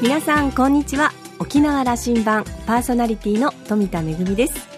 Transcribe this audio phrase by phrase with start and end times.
[0.00, 1.10] 皆さんこんにちは。
[1.40, 4.68] 沖縄羅針盤パーソナリティの富田恵です。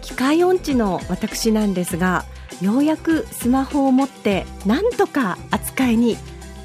[0.00, 2.24] 機械音痴の私なんですが
[2.62, 6.16] ようやくスマホを持ってなんとか扱いに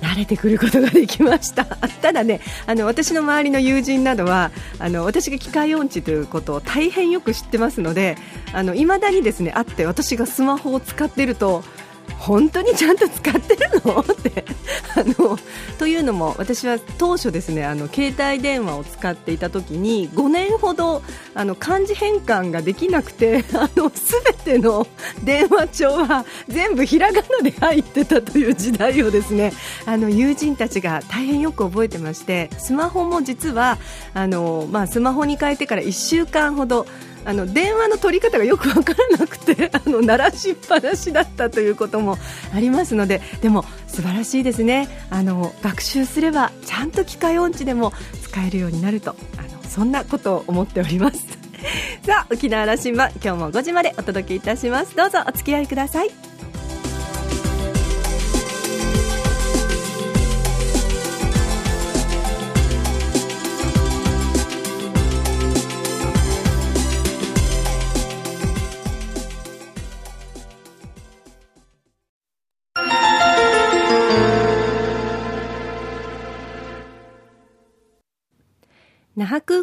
[0.02, 1.66] 慣れてくることができました。
[2.02, 8.18] ただねあの私の周りの友人などはあの私が機械音痴ということを大変よく知ってますので
[8.76, 11.66] いまだにですね会って私がスマホを使っていると
[12.18, 14.00] 本当にちゃんと使ってるの？
[14.00, 14.46] って。
[14.96, 15.38] あの
[15.78, 21.02] というのも私は当初ですねあの携帯電話を使っていた時に5年ほど
[21.34, 23.92] あの漢字変換ができなくて あの
[24.44, 24.88] 全ての
[25.24, 29.54] 電話帳は全部ひらがなで入ってたという時代をですね
[29.86, 33.78] あの友人たちが大変よく覚えてましてスマホも実は
[34.14, 36.86] あの、まあ、スマホに変えてから1週間ほど
[37.28, 42.18] あの電話の取り方がよく分からなくて あの鳴らしっぱなしだったということも
[42.56, 44.88] ありますのででも素晴らしいですね。
[45.10, 47.92] あの学習すればちゃんと機械音痴でも
[48.24, 51.20] 使えるようになるとあのそんなことを思っております。
[52.08, 54.96] さあ沖縄羅針盤今日も5時までお届けいたします。
[54.96, 56.12] どうぞお付き合いください。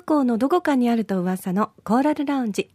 [0.05, 2.71] 港のどこかにあると噂のコーラルラウンジ。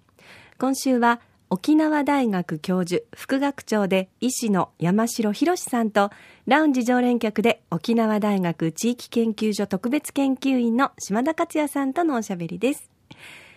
[0.58, 6.12] 今週は沖縄大学教授副学長で医師の山城博さんと
[6.46, 12.90] ラウンジ常連客で沖縄大学地域研究所特別研究員の島田克也さんとのおしゃべりです。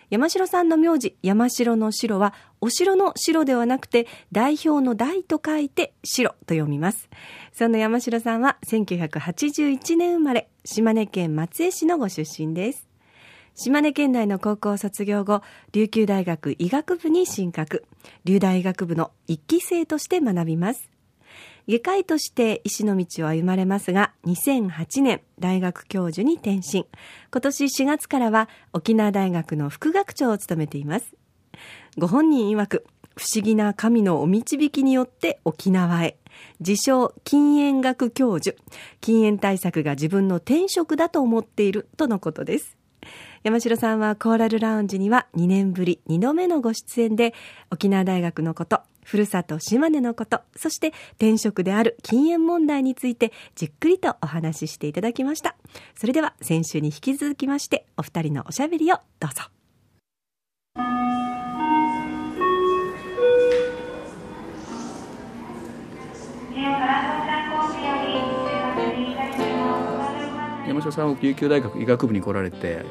[0.09, 7.09] 山城さんの名字山城の城はお城の城ではなくて代表の代と書いて城と読みます。
[7.53, 12.91] そんな山城さんは1981年生まれ島根県松江市のご出身です。
[13.54, 15.42] 島根県内の高校卒業後、
[15.72, 17.84] 琉球大学医学部に進学。
[18.24, 20.88] 琉大医学部の一期生として学びます。
[21.68, 26.86] 外科医として医師の道を歩まれますが、2008年、大学教授に転身。
[27.30, 31.14] 今年4月からは沖縄大学の副学長を務めています。
[31.98, 32.86] ご本人曰く、
[33.16, 36.16] 不思議な神のお導きによって沖縄へ。
[36.60, 38.56] 自称禁煙学教授。
[39.02, 42.78] 禁煙対策が自分の転職だと思っているとのことです。
[43.42, 47.34] 山城さんはコーラルラウンジには2年ぶり2度目のご出演で
[47.72, 55.56] 沖縄大学のこと、ふるさと島根のこと、そして転職である禁煙問題についてじっくりとお話ししていただきました。
[55.97, 59.42] それでは先週に引き続きましてお二人のおしゃべりをどうぞ。
[70.69, 72.84] 山城さんは琉球大学医学部に来られて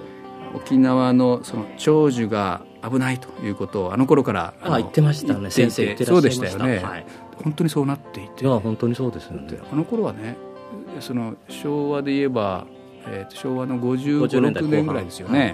[0.56, 5.52] 沖縄のその長寿が危ないということをあの頃からあ言ってましたね。
[5.52, 7.06] 先生そうでしたよね、はい、
[7.44, 8.44] 本当にそうなっていて。
[8.44, 9.60] いや本当にそうですよね。
[9.72, 10.36] あの頃はね
[11.00, 12.66] その昭和で言えば、
[13.08, 15.46] えー、昭和の55、6年ぐらいですよね、は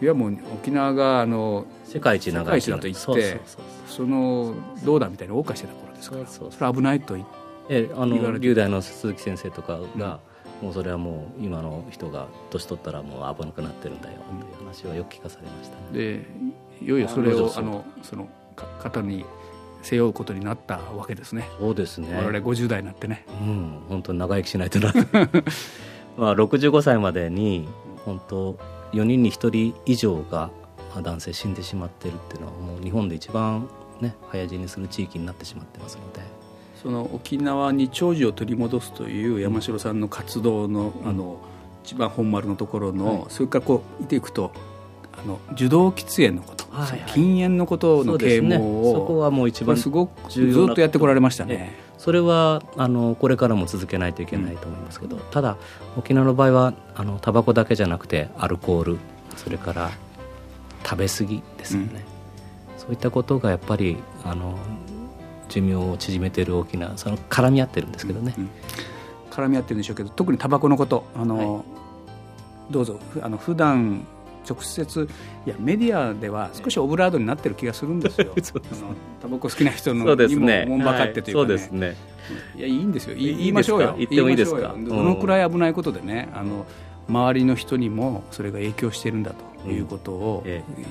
[0.00, 3.40] い、いやもう沖縄があの世界一長い世界一だと言って
[3.86, 4.54] その
[4.84, 6.26] どうだみたいな謳歌してた頃ですから。
[6.26, 10.20] それ危ないと言ってえあの龍大の鈴木先生とかが、
[10.62, 16.26] もうそれはもう今の人が年取ったらもう危なくなってるんだよという話はよく聞かされました、ね、で
[16.82, 18.28] いよいよそれをあのその
[18.78, 19.24] 方に
[19.82, 21.48] 背負うことになったわけですね。
[21.60, 22.08] そうですね。
[22.16, 23.24] 我々50代になってね。
[23.40, 24.92] うん本当に長生きしないとな
[26.18, 27.68] まあ65歳までに
[28.04, 28.58] 本当
[28.92, 30.50] 4人に1人以上が
[31.02, 33.68] 男性死んでしまってるっていうのはもう日本で一番
[34.00, 36.20] ね早死にする地域になってしまってますので
[36.82, 41.38] その沖縄に長寿を取り戻すという山城さんの活動の,、あの
[41.84, 44.52] 一番本丸のところの、はい、それからこう見ていくと
[45.12, 51.86] あの受動喫煙のこと、はいはい、禁煙のことの啓蒙をそ、ね,、こはもう一番すごくずっとやってこられましたね。
[51.98, 55.56] それはあのこれからも続けないといけないと思いますけど、うん、ただ
[55.96, 58.98] 沖縄の場合はあのタバコだけじゃなくてアルコール
[59.36, 59.90] それから
[60.84, 62.04] 食べ過ぎですよね、
[62.74, 64.58] うん、そういったことがやっぱりあの
[65.48, 68.50] 寿命を縮めている大きなその絡み合ってるんですけどね、うんうん、
[69.30, 72.98] 絡み合ってるんでしょうけど特にタバコのことあの、はい、どうぞ。
[73.22, 74.06] あの普段
[74.48, 75.08] 直接
[75.44, 78.32] いやメディアでは少しオブラードになってる気がするんですよ。
[79.20, 81.96] タバコ好きな人のにももんばかってというかね、そうですね。
[82.56, 83.16] いやいいんですよ。
[83.16, 83.94] 言いましょうよ。
[83.98, 84.74] 言ってもいいですか？
[84.78, 86.64] どのくらい危ないことでねあの
[87.08, 89.32] 周りの人にもそれが影響しているんだ
[89.64, 90.82] ということを、ええ、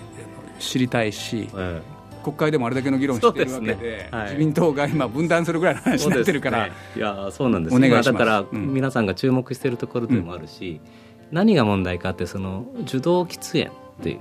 [0.59, 1.81] 知りたいし、え
[2.25, 4.09] 国会でもあれだけの議論してるわけで、ね。
[4.11, 7.75] はい、自民党が今分断するぐらいの話になってるから、ね、いやそうなんです。
[7.75, 10.81] お願いしだから、皆さんが注目しているところでもあるし、
[11.29, 14.19] うん、何が問題かってその受動喫煙っていう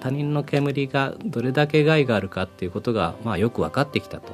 [0.00, 4.32] 他人の煙がどれだけ害があるかっていうことが、まあ、よく分かってきたと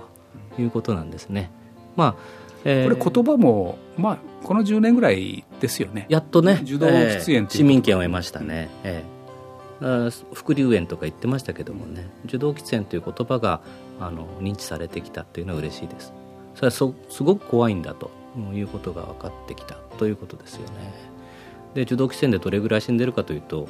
[0.61, 1.51] いうことなんですね。
[1.95, 6.07] まあえー、これ言葉も、まあ、この10年ぐらいですよね。
[6.09, 9.14] やっとね受動喫煙、えー、市民権を得ましたね、えー、
[10.33, 12.09] 副流煙とか言ってましたけどもね。
[12.25, 13.61] 受動喫煙という言葉が
[14.01, 16.13] あの認知されてきたというのは嬉しいです。
[16.55, 18.11] それはそすごく怖いんだと
[18.53, 20.93] いうことが分かってきたということですよね。
[21.75, 23.67] で受動喫煙でどれぐらい死んでるかというと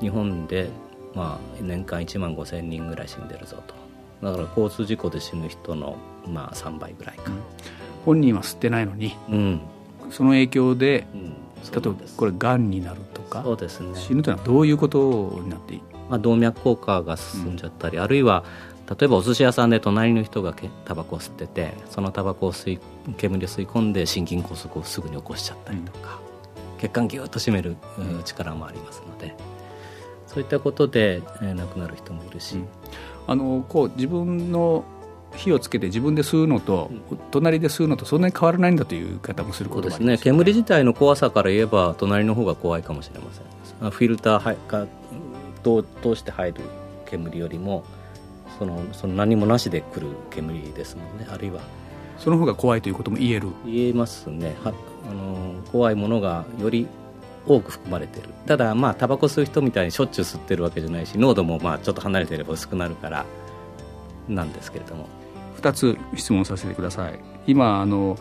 [0.00, 0.70] 日本で
[1.14, 3.74] まあ、年間1万5千人ぐらい死んでるぞと。
[4.22, 5.96] だから交通事故で死ぬ人の、
[6.26, 7.38] まあ、3倍ぐらいか、うん、
[8.04, 9.60] 本人は吸ってないのに、うん、
[10.10, 11.34] その影響で、うん、
[11.72, 18.44] 例えばこれがんになるとかそうです、ね、死ぬというのはどういうことになっていい、まあ、動脈硬化が進んじゃったり、あるいは
[18.88, 22.80] 例えばお寿司屋さんで隣の人がタバコを吸っててそのタバコを吸い
[23.16, 26.18] 煙を吸い込んで心筋梗塞をすぐに起こしちゃったりとか、
[26.78, 27.76] 血管ぎゅっと締める
[28.24, 29.34] 力もありますので。
[30.34, 32.66] そういったことで、えー、亡くなる人もいるし、うん、
[33.28, 34.84] あのこう自分の
[35.36, 40.18] 火をつけて自分で吸うのと、うん、隣で吸うのとそんなに変わらないんだという方もすることですね。
[40.18, 43.90] 煙自体の怖さから言えば隣の方が怖いかもしれません。
[43.90, 44.86] フィルターが
[46.02, 46.60] 通して入る
[47.06, 47.84] 煙よりも
[48.58, 51.26] そのその何もなしで来る煙ですもんね。
[51.30, 51.60] あるいは
[52.18, 53.48] その方が怖いということも言える。
[53.66, 54.54] 言えますね。
[54.62, 54.72] は
[55.08, 56.86] あの怖いものがより
[57.46, 58.28] 多く含まれてる。
[58.46, 63.26] ただまあタバコ吸う人みたいにしょっちゅう吸ってるわけじゃないし濃度もまあちょっと離れてれば薄くなるから
[64.28, 65.06] なんですけれども
[65.64, 67.18] 2つ質問させてください。
[67.46, 68.18] 今あの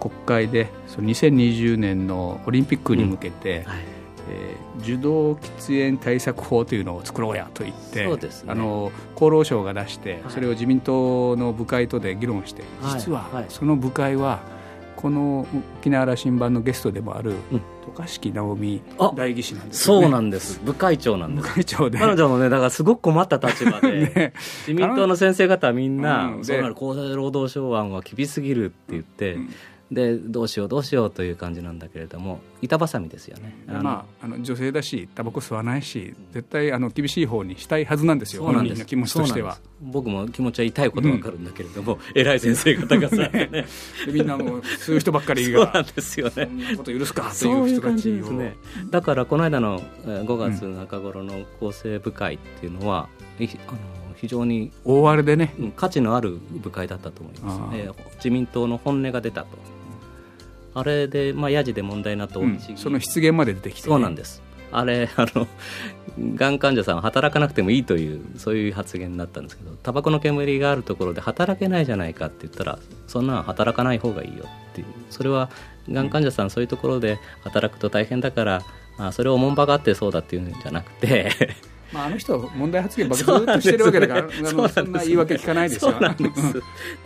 [0.00, 3.78] 国会でその2020年のオリンピックに向けて、うんはい、
[4.30, 14.42] えー、受動喫煙対策法というのを作ろうやと言って、ね、あの厚労省が出して、それを自民党の部会とで議論して、はい、実はその部会は
[15.04, 15.46] この
[15.80, 17.34] 沖縄羅針盤のゲストでもある、
[17.94, 18.80] 渡嘉敷直美
[19.14, 20.62] 代議士なんです、ね、そうなんです。
[20.64, 21.46] 部会長なんです。
[21.46, 21.98] 部会長で。
[21.98, 24.32] 彼女もねだからすごく困った立場で、 ね、
[24.66, 29.50] 自民党の先生方はみんな、うん、そうなる厚生労働省案は厳しすぎるって言って、うん
[29.94, 33.54] でどうしようどうしようという感じなんだけれども板挟みですよね。
[33.66, 39.58] まあ、あの女性だしタバコ吸わないし絶対あの厳しい方にしたいはずなんですよ本人の気持ちとしては。
[39.80, 43.66] 僕も気持ちは痛いことわかるんだけれども、うん、偉い先生方がさ、ね、
[44.10, 46.32] みんなもう吸う人ばっかりが そうなんですよね。
[46.36, 48.32] そんなこと許すかという人たちを。
[48.32, 48.56] ね、
[48.90, 53.08] だからこの間の5月中頃の厚生部会っていうのは、
[53.38, 53.78] うん、あの
[54.16, 59.48] 非常に大荒れでね、価値のある部会だったと思います、えー、自民党の本音が出たと
[60.74, 64.42] あれで、まあ、ヤジで問題になったうん、その失言まで出てきて、ね、そうなんです。
[64.72, 65.46] あれ あの
[66.34, 74.86] がん患者さんは働かなくてもいいというそういう発言になったんですけどタバコの煙があるところで働けないじゃないかって言ったらそんな働かない方がいいよっていう。
[75.10, 75.48] それは
[75.88, 78.62] がん患者さん、そういうところで働くと大変だから
[78.98, 81.30] あそれをおもんばがってそうだっていうんじゃなくて。
[81.92, 84.28] まあ、あの人は問題発言ばっかりずっとしてるわけだから、
[84.68, 85.84] そんな言い訳聞かないです。
[85.84, 85.94] よ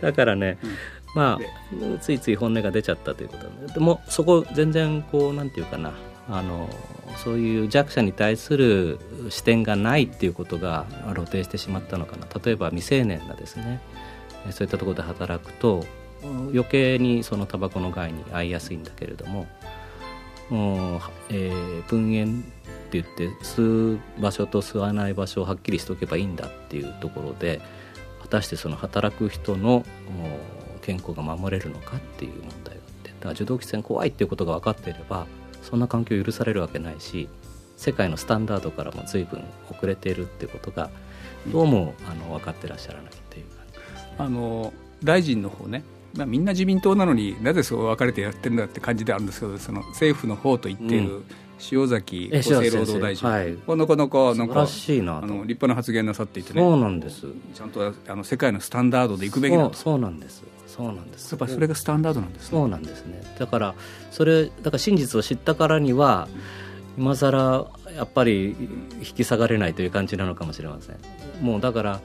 [0.01, 0.69] だからね、うん
[1.15, 3.73] まあ、ついつい本音が出ちゃったということで。
[3.73, 5.93] でもそこ全然こうなんていうかな。
[6.31, 6.69] あの
[7.17, 10.85] そういう弱者に対する視点がないっていうことが
[11.15, 12.27] 露呈してしまったのかな。
[12.43, 13.81] 例えば未成年がですね
[14.51, 15.83] そういったところで働くと
[16.21, 19.47] 余計にそのタバコの害に遭いやすいんだけれども、
[21.29, 22.43] えー、分煙っ
[22.91, 27.61] て言って吸う場所と吸わない場所をはっきりしておけばいいんだっていうところで
[28.21, 29.83] 果たしてその働く人の
[30.89, 35.27] 健康が守れるのかっていう問題があってだから受動喫煙怖いっていうことが分かっていれば
[35.61, 37.29] そんな環境を許されるわけないし
[37.77, 40.89] 世界のスタンダードからも随分遅れているっていうことが
[41.47, 45.83] どうもあの分かってらっしゃらないっていう感じです、ね、あの大臣の方ね。
[46.15, 51.23] まあ、みんな自民党なのになぜそう分かれてやってるんだって感じであるんですけどその政府の方と言っている
[51.71, 56.61] 塩崎厚生労働大臣、はい、このなかなかなんかあの立派な発言なさっていてね。
[56.61, 57.27] そうなんです。
[57.53, 59.75] ちゃんとあの世界のスタンダードでいくべきだと。
[59.75, 60.43] そうなんです
[60.75, 61.31] そうなんです。
[61.31, 62.49] やっぱそれがスタンダードなんですね。
[62.51, 63.21] そうなんですね。
[63.39, 63.75] だから
[64.11, 66.27] それだから真実を知ったからには
[66.97, 68.55] 今更やっぱり
[68.99, 70.97] 引き下がれないという感じなのかもしれません。
[71.41, 72.01] もうだから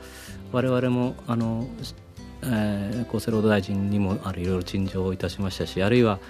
[0.52, 1.66] 我々もあの、
[2.42, 6.20] えー、厚生労働大臣にもあるいろいろ陳情をいたしましたしあるいは、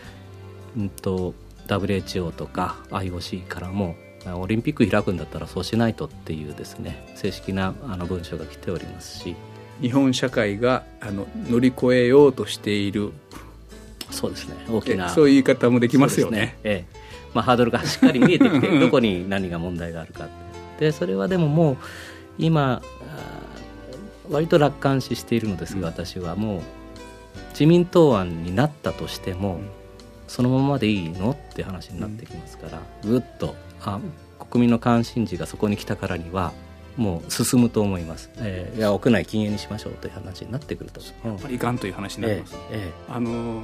[0.76, 1.34] うんと、
[1.68, 9.36] WHO とか IOC からもオリンピック開くんだったらそうしないとっていうですね正式なあの文書が来ておりますし
[9.80, 13.12] 日本社会があの乗り越えようとしている。
[14.10, 14.54] そうですね。
[14.70, 17.00] 大きなそういう言い方もできますよね、ね、ええ。
[17.34, 20.28] まあ、ハードルがしっかり見えてきてどこに何が問題があるか
[20.78, 21.76] でそれはでももう
[22.38, 22.80] 今
[24.30, 26.60] 割と楽観視しているのですが、私はもう
[27.50, 29.60] 自民党案になったとしても、
[30.26, 34.00] そのままでいいのって話になってきますから、ぐっとあ
[34.50, 36.52] 国民の関心事がそこに来たからには
[36.96, 41.00] もう進むと思います、えー、いや屋内禁煙にしましょうという話になってくると。
[41.00, 43.62] やっぱりいかんという話になります、えーえー、あの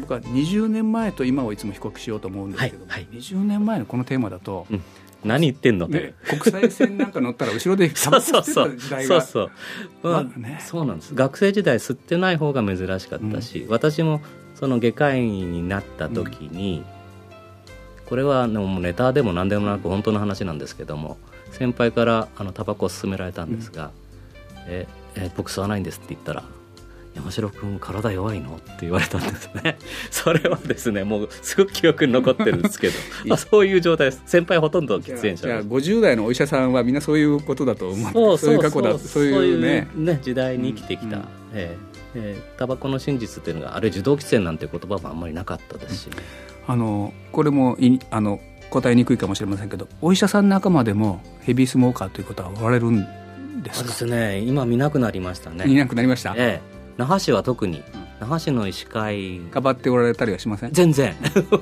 [0.00, 4.82] 僕は20年前と今をいつも比較しようと思うんですけども、はいはい、20年前のこのテーマだと、うん。
[5.24, 9.50] 何言ってんの、ね、国際線なんか乗ったら後ろでタバコ吸ってた時代がそうそう。
[10.02, 11.14] そう、まあね、そうなんです。
[11.14, 14.20] 学生時代吸ってない方が珍しかったし、うん、私も
[14.54, 16.95] その外科医になった時に、うん、
[18.08, 21.18] これはもうネタでも何でもなく本当の話なんですけども
[21.50, 23.90] 先輩からあのタバコを勧められたんですが
[24.66, 24.86] 「うん、え
[25.16, 26.44] え僕吸わないんです」って言ったら
[27.16, 29.78] 山城君体弱いのって言われたんですね。
[30.10, 32.94] それはですねもうすごく記憶に残ってるんですけど
[33.30, 34.22] あそういう状態です。
[34.26, 40.20] 先輩ほとんど喫煙者じゃあ50代のお医者さんはみんなそういうことだと思うそういう過去だそういうねね。
[40.22, 46.22] 時代に生きてきた、うん、えーえー、タバコの真実っていうのがあれ受動喫煙なんていう言葉もあんまりなかったですし、ね、うん、
[46.66, 53.06] あのこれもいあの答えにくいかもしれませんけどお医者さん仲間でもヘビースモーカーということはおられるん
[53.62, 53.86] ですか？
[53.88, 54.38] ですね。
[54.40, 55.64] 今見なくなりましたね。
[55.66, 56.76] 見なくなりました、ええ。
[56.96, 57.82] 那覇市は特に、
[58.20, 59.38] 那覇市の医師会。
[59.50, 60.72] かばっておられたりはしません？
[60.72, 61.14] 全然。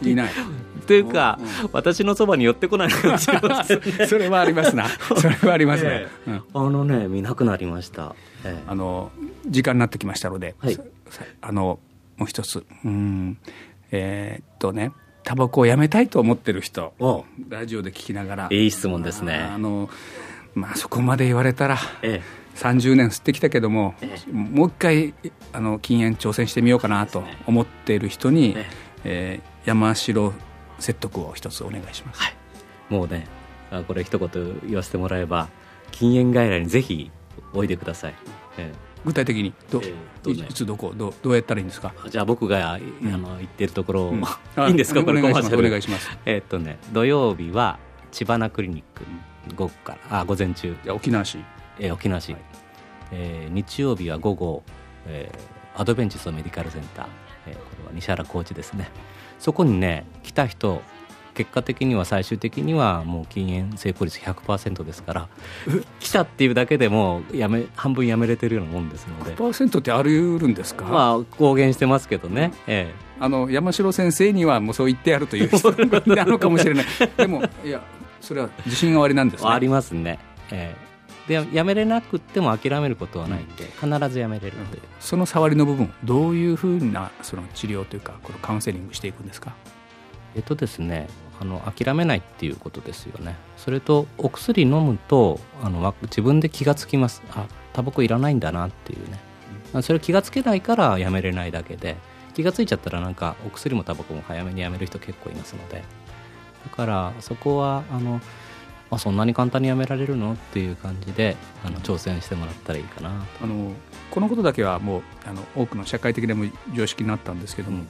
[0.02, 0.30] いない。
[0.86, 1.38] というか、
[1.72, 4.86] 私のそばに寄ってこないかもしれません、ね、 それはありますな。
[5.16, 9.10] それはありますね、えーうん、あのね見なくなりました、えー、あの
[9.46, 10.78] 時間になってきましたので、はい、
[11.40, 11.78] あの
[12.18, 12.64] もう一つ。
[12.84, 13.38] うん
[13.94, 16.92] えー、っとねタバコをやめたいと思ってる人
[17.48, 19.36] ラジオで聞きながらいい質問ですね。
[19.36, 19.88] あの
[20.54, 22.44] まあそこまで言われたら、ええ。
[22.54, 25.14] 30年吸ってきたけども、ええ、もう一回
[25.52, 28.66] あの禁煙挑戦してみようかなと思っている人に、え
[29.04, 29.40] え。
[29.64, 30.32] ー、山城
[30.78, 32.34] 説得を一つお願いします、はい、
[32.90, 33.26] もうね
[33.88, 35.48] これ一言言わせてもらえば
[35.90, 37.10] 禁煙外来にぜひ
[37.52, 38.14] おいでください、
[38.58, 41.92] ええ、具体的にど、えーね、いつどこどどうやったらいいんですか？
[42.08, 44.20] じゃあ僕が、うん、あの行ってるところ、うん、
[44.68, 45.04] いいんですか？
[45.04, 46.18] これお願いします。
[46.24, 47.78] えっとね土曜日は
[48.12, 49.04] 千葉なクリニック
[49.54, 50.74] 午後からあ午前中。
[50.88, 51.38] 沖縄市。
[51.78, 52.42] えー、沖縄市、はい、
[53.10, 54.62] えー、日曜日は午後、
[55.06, 57.06] えー、アドベンチストメディカルセンター、
[57.48, 58.88] えー、これは西原コーチですね。
[59.40, 60.80] そこにね来た人
[61.34, 65.28] 結果的には最終的にはもう禁煙成功率100%ですから
[66.00, 69.34] 来たっていうだけでもやめ半分やめれてるようなもんですので。
[69.34, 70.84] 100%ってあり得るんですか？
[70.84, 75.72] まあ公言してますけどね、ええ、あの山城先生にはもうそう言ってやるという人
[76.14, 76.84] なのかもしれない。
[77.18, 77.82] でもいや
[78.20, 79.50] それは自信がおありなんですね。
[79.50, 80.18] ありますね、
[80.50, 80.84] ええ。
[81.42, 89.54] でやめれなくても諦めることはないんで必ずやめれるので、その触りの部分どういうふうなその治療というかこのカウンセリングしていくんですか？
[90.36, 91.08] えっとですね
[91.40, 93.36] あの諦めないっていうことですよね。
[93.56, 97.22] それとお薬飲むとあの自分で気がつきます。
[97.30, 99.18] あタバコいらないんだなっていうね、
[99.72, 101.96] うん、それ気がつけないからやめれないだけで。
[102.34, 105.84] 気がついちゃったらなんかお薬もタバコも早めにやめる人結構いますので。
[106.64, 108.20] だからそこはあの
[108.90, 113.72] あそんなに簡単にやめられるのっていう感じであの挑戦してもらったらいいかなあの
[114.10, 117.88] このことだけはもうあの多くの社会的でも常識になったんですけども、うん、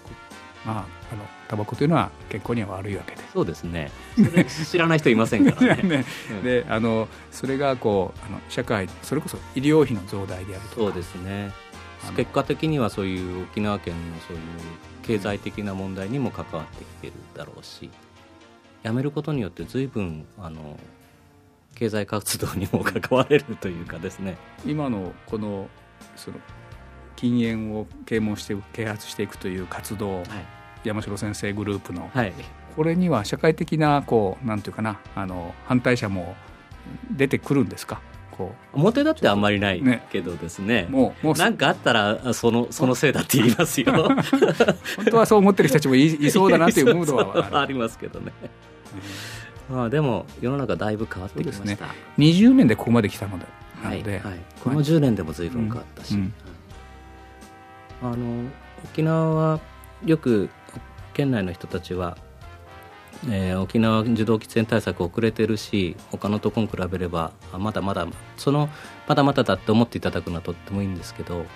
[0.65, 3.23] まあ、あのタバコというのは健康には悪いわけで。
[3.33, 3.91] そうですね。
[4.71, 5.83] 知らない人いませんからね。
[5.89, 6.05] ね、
[6.43, 11.53] であのそれがこうあの社会それこそ医療費の増大であるとそうですね。
[12.17, 14.43] 結果的にはそういう沖縄県のそういう
[15.03, 17.91] 経済的な問題にも関わってきてるだろうし
[18.83, 20.79] やめることによって随分あの
[21.75, 24.37] 経済活動にも関われるというかですね。
[24.67, 25.69] 今のこの
[26.17, 26.37] その
[27.25, 30.27] 禁煙を啓蒙して啓発していくという活動、はい、
[30.85, 32.35] 山城先生グループの、はい、
[32.77, 36.37] これには社会的なこうなんていうかなあの反対者も
[37.11, 38.03] 出てくるんですか？
[38.31, 38.77] こう。
[38.79, 43.93] 表だってあんまりないけどですね、ね、もうもうなんかあったらそのそのせいだって言いますよ。
[44.97, 48.33] 本当はそう思ってる人たちもいいそうだなっていうムードはあ りますけどね。
[49.71, 51.79] まあ、でも世の中だいぶ変わってきました、ね、
[52.19, 53.47] 20年でここまで来たので
[53.85, 56.35] はいはい、この10年でも随分変わったし、うんうん、
[58.03, 58.51] あの
[58.85, 59.61] 沖縄は
[60.05, 60.51] よく
[61.15, 62.17] 県内の人たちは、
[63.29, 68.69] えー、沖縄受動喫煙対策遅れてるし他のところに比べればまだまだその
[69.07, 71.47] まだまだだって思っていただくのはとってもいいんですけど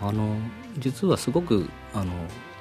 [0.00, 0.36] あの
[0.78, 2.12] 実はすごくあの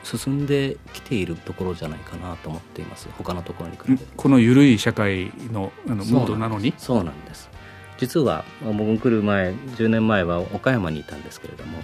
[0.03, 3.09] 進んできているところじゃないかなと思っています。
[3.17, 4.05] 他のところに比べて。
[4.15, 6.73] この緩い社会のあのムードなのに？
[6.77, 7.49] そうなんです。
[7.97, 11.79] 実は僕来る前10年前は岡山にいたんですけれども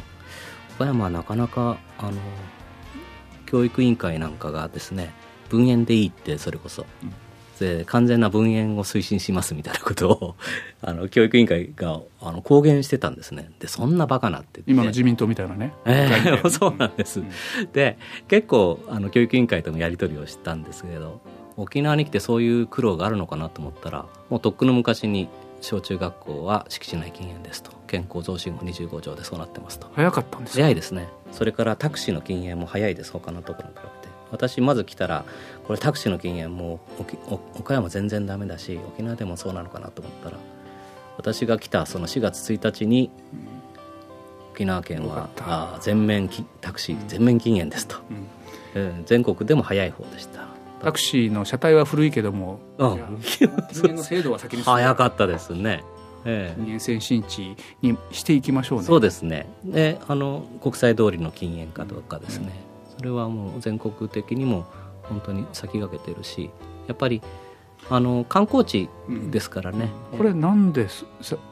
[0.76, 2.14] 岡山はなかなかあの
[3.46, 5.12] 教育委員会なんかがですね
[5.50, 6.86] 分煙でいいってそれこそ、
[7.60, 10.36] で完全な分煙を推進しますみたいなことを
[10.82, 13.52] あの教育委員会があの公言してたんですね。
[13.60, 17.28] でそんなバカなって今の自民党みたいなね、えー、 そうなんです、うん、
[17.72, 21.22] で結構あの教育委員会とのやり取りをしたんですけど
[21.56, 25.30] 沖縄に来てそういう苦労があるのかなと思ったらもうとっくの昔に
[25.62, 29.88] 小中学校は敷地内禁煙ですと健康増進法25条でそうなってますと。
[29.94, 31.08] 早かったんです早いですね。
[31.32, 33.12] それからタクシーの禁煙も早いです。
[33.12, 34.14] 他のところに比べて。
[34.34, 35.26] 私まず来たら
[35.68, 36.80] これタクシーの禁煙も
[37.54, 40.38] 岡山全然ダメだし沖縄でもそうなのかなと思ったら
[41.18, 43.12] 私が来たその4月1日に
[44.54, 46.30] 沖縄県はあ全面
[46.62, 48.28] タクシー全面禁煙ですと、うん、
[48.74, 50.48] えー、全国でも早い方でした。
[50.82, 53.00] タクシーの車体は古いけども、うん、
[53.96, 55.82] の制度は先に早かったですね。
[55.82, 55.93] ええ、
[56.24, 59.48] 禁煙先進地にしていきましょうねそうですね。
[59.66, 64.66] であの国際通りの禁煙かどうかですね、うんそれはもう全国的にも
[65.04, 66.50] 本当に先駆けてるし
[66.88, 67.22] やっぱり
[67.90, 68.90] あの観光地
[69.30, 70.88] ですからね、うん、これなんで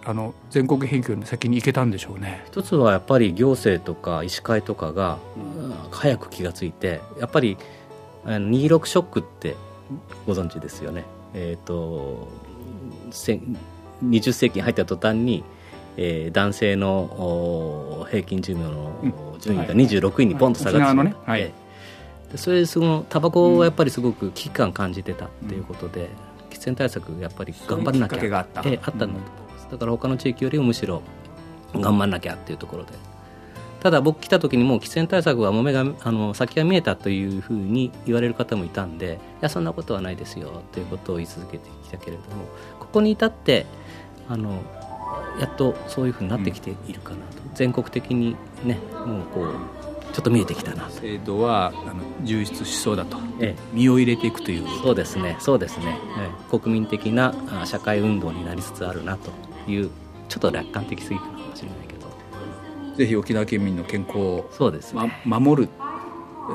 [0.06, 2.46] あの全国返却に先に行けたんでしょうね。
[2.48, 5.18] 一つはやっぱり行政とか医師会とかが
[5.92, 7.58] 早く気が付いてやっぱり
[8.26, 9.58] 26ショックって
[10.26, 11.04] ご存知ですよね。
[11.34, 12.30] えっ、ー、と
[14.04, 15.44] 20世紀に入った途端に
[15.98, 21.54] えー、男性の平均寿命の順位が26位にポンと下がってしまって、はい、
[22.36, 26.10] それそのタバコはやっぱりすごく危機感感じてたっていうことで、
[26.50, 29.20] 喫煙対策やっぱり頑張らなきゃあった,、えー、あったんだと思い
[29.54, 31.02] ます、だから他の地域よりもむしろ
[31.74, 32.94] 頑張らなきゃっていうところで。
[33.82, 42.46] ただ僕来た時にもう喫煙対策はもめがあの先が見えたというふうに言われる方もいたんでいやそんなことはないですよということを言い続けてきたけれども
[42.80, 43.66] ここに至って
[44.32, 44.64] あの
[45.40, 54.68] やっとそういうふうになってきているかなと、うん、全国的にねもうこうちょっと見えてきたな制度はあの充実しそうだと、ええ、身を入れていくという。
[54.84, 55.38] そうですね。
[55.40, 57.34] そうですね、ええ、国民的な
[57.66, 59.32] 社会運動になりつつあるなと。
[59.68, 59.90] いう
[60.28, 62.08] ちょっと楽観的すぎるかもしれないけど。
[62.98, 65.70] ぜひ沖縄県民の健康をそうです、ね、ま、守る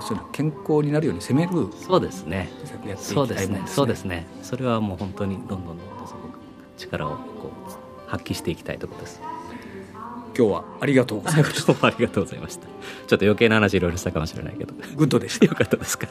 [0.00, 2.50] その健康になるように攻めるそうですね。
[2.96, 3.62] そうですね。
[3.66, 4.26] そうですね。
[4.42, 6.35] それはもう本当にどんどんどんどんすごく
[6.76, 7.52] 力をこ
[8.06, 9.20] う発揮していきたいところです。
[10.36, 11.72] 今日はありがとうございました。
[11.86, 12.66] ありがとうございました。
[12.66, 14.74] ちょっと余計な話いろいろしたかもしれないけど。
[14.94, 15.46] グッドでした。
[15.46, 16.08] よかったですか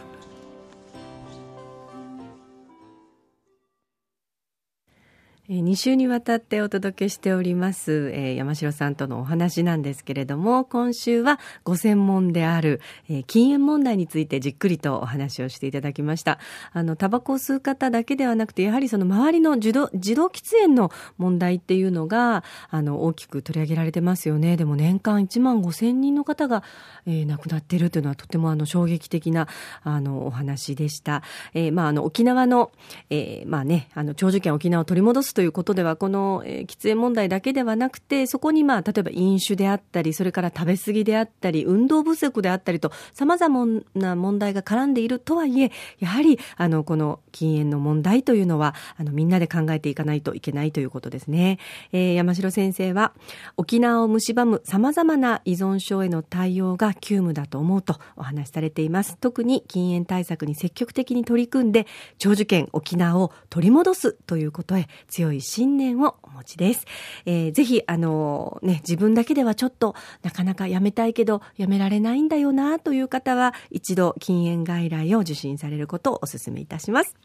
[5.48, 16.40] 2週にわたってお届けしております、えー、山城さんとのお話なんですけれども、今週はご専門である、えー、禁煙問題についてじっくりとお話をしていただきました。
[16.74, 24.58] あの、タバコを吸う方だけではなくて、やはりその周りの自動、自動喫煙の問題っていうのが、あの、大きく取り上げられてますよね。
[24.58, 26.64] でも年間1万5千人の方が、
[27.06, 29.48] えー、亡くなっているというのはとてもあの、衝撃的な、
[29.84, 31.22] あの、お話でした。
[31.54, 32.72] えー、まあ、あの、沖縄の、
[33.12, 51.60] えー、まあね、あの、長寿県沖縄を取り戻すということでは、この、えー、喫煙問題だけではなくて、そこにまあ、例えば飲酒であったり、それから食べ過ぎであったり、運動不足であったりと、様々な問題が絡んでいるとはいえ、やはり、あの、この禁煙の問題というのは、あの、みんなで考えていかないといけないということですね。
[51.92, 53.12] えー、山城先生は、
[53.58, 59.18] 沖縄を蝕む様々な依存症への対応が急務だと思うとお話しされています。
[59.20, 61.88] 特に禁煙対策に積極的に取り組んで、
[62.20, 66.86] 長寿県沖縄を取り戻すということへ強強い信念をお持ちです。
[67.26, 77.16] えー、ぜひ、あのね、自分だけではちょっとなかなかやめたいけど、やめられないんだよなという方は、一度禁煙外来を受診されることをお勧めいたします。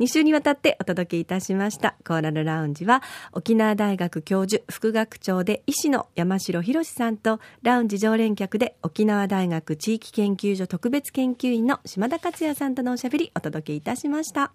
[0.00, 14.52] 2週にわたってお届けいたしました、コーラルラウンジは、沖縄大学教授、副学長で医師の山城博さんと、ラウンジ常連客で沖縄大学地域研究所特別研究員の島田克也さんとのおしゃべりお届けいたしました。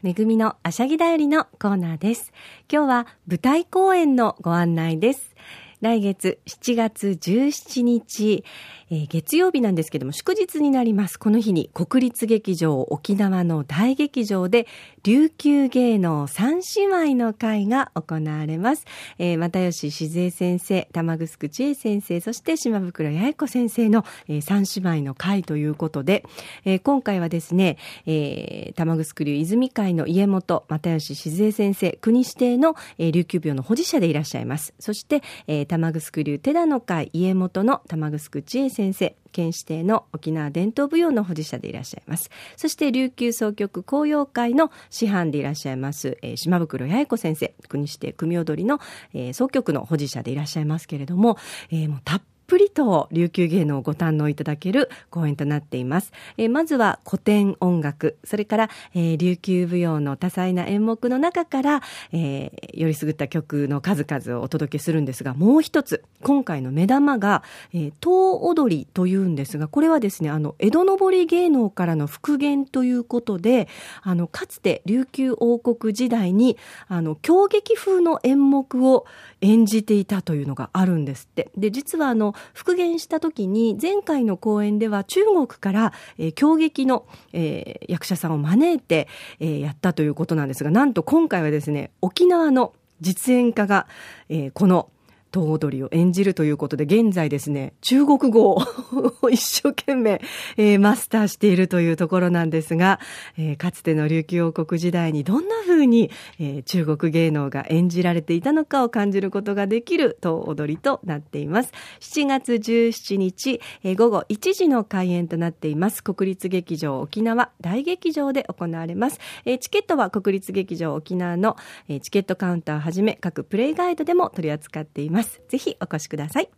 [0.00, 2.32] めぐみのあしゃぎだよりのコーナーです。
[2.72, 5.34] 今日は舞台公演のご案内です。
[5.80, 8.44] 来月7月17日、
[8.90, 11.18] えー、月曜日なんですけども祝日になります。
[11.18, 14.66] この日に国立劇場沖縄の大劇場で
[15.02, 18.84] 琉球芸能三姉妹の会が行われます。
[19.18, 26.24] えー、又吉静江先生、玉城千恵先生、そして島袋八重子先生の、えー、三姉妹の会ということで、
[26.64, 34.74] えー、今回はですね、えー、玉城流泉会の家元、又吉静江先生、国指定の、えー、琉球病の保持者でいらっしゃいます。
[34.78, 42.30] そして、えー、玉城流寺の会家元の玉城千恵先生、先生県指定の沖縄伝統舞踊の保持者でいらっしゃいます。
[42.56, 48.78] そして琉球総局紅葉会の師範でいらっしゃいます、えー、島袋八重子先生、国指定組踊りの、
[49.14, 51.38] えー、総局の保持者でいらっしゃいますけれども、
[51.72, 56.12] えー、もうたっぷりと琉球芸能をご堪能いただける公演となっています。
[56.38, 67.42] えー、まずは古典音楽、それから、えー、琉球舞踊の多彩な演目の中から、えー、よりすぐった曲の数々をお届けするんですが、もう一つ、今回の目玉が、
[67.74, 73.68] えー、東踊りというんですが、これはですね、あの、江戸のぼり芸能からの復元ということで、
[74.02, 76.56] あの、かつて琉球王国時代に、
[76.88, 79.04] あの、狂劇風の演目を
[79.42, 81.50] 演じていたというのがあるんですって。
[81.54, 89.08] で、実はあの、復元した時に、前回の公演では中国から、えー、京劇の、えー、役者さんを招いて、
[89.40, 93.86] えー、やったということなんですが、なんと今回はですね、沖縄の実演家が、
[94.28, 94.90] えー、この
[95.32, 100.20] 東踊りを演じるということで、現在ですね、中国語を一生懸命、
[100.56, 103.00] えー、マスターしているというところなんですが、
[103.36, 111.72] えー、かつての琉球王国時代にどんな風に、えー、中国芸能が演じられていたのかを感じることができる東踊りとなっています。
[112.00, 116.02] 7月17日、えー、午後1時の開演となっています。
[116.02, 119.20] 国立劇場沖縄大劇場で行われます。
[119.44, 121.56] えー、チケットは国立劇場沖縄の、
[121.88, 125.17] えー、チケットカウンターはじめ各プレイガイドでも取り扱っています。
[125.18, 125.40] ます。
[125.48, 126.48] ぜひお越しください。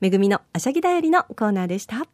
[0.00, 2.06] めぐみのあしゃぎだよりのコーナーでした。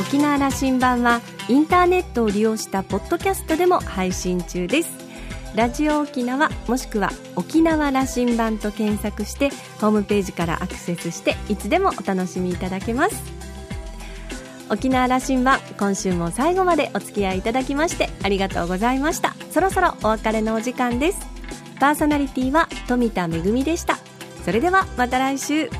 [0.00, 4.90] 沖縄羅針盤はインターネットを利用したポッドキャストでも配信中です。
[5.54, 9.50] ラジオ沖縄もしくは沖縄羅針盤と検索して
[9.80, 13.36] ホームページからアクセスしていつでもお楽しみいただけます。
[14.68, 21.26] 沖縄羅針盤今週も最後までお付き合いいただきましてありがとうございましたそろそろお別れのお時間です。
[21.80, 23.96] パーソナリティは富田恵でした。
[24.44, 25.70] それではまた来週。